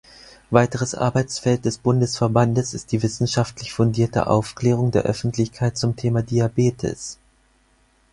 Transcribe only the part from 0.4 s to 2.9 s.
Weiteres Arbeitsfeld des Bundesverbandes